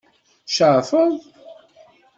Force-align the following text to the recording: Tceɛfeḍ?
Tceɛfeḍ? 0.47 1.13